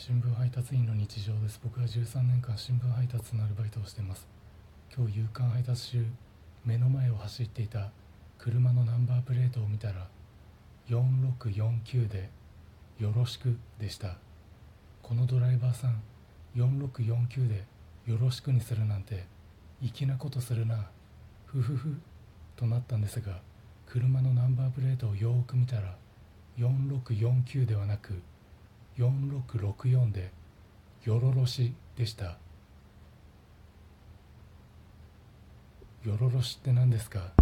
[0.00, 1.58] 新聞配達員の日常です。
[1.60, 4.28] 僕は13年間新聞配達のアルバイトをしてます。
[4.96, 6.06] 今日夕刊配達中
[6.64, 7.90] 目の前を走っていた
[8.38, 10.06] 車のナンバープレートを見たら
[10.88, 12.30] 4649で
[13.00, 14.18] 「よろしく」でした。
[15.02, 16.00] このドライバーさん
[16.54, 17.66] 4649で
[18.06, 19.26] 「よろしく」にするなんて
[19.82, 20.88] 粋なことするな。
[21.46, 22.00] ふふふ
[22.54, 23.40] となったんですが
[23.84, 25.96] 車のナンバープレートをよーく見たら
[26.56, 28.22] 4649ではなく
[28.98, 30.32] 4664で
[31.04, 32.38] 「よろろし」でした。
[36.04, 37.32] よろろしって何ですか？